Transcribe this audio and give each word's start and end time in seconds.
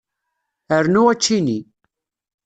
Rnu 0.83 1.01
aččini. 1.11 1.59